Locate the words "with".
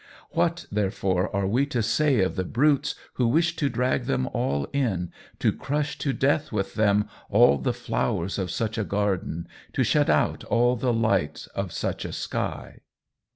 6.51-6.73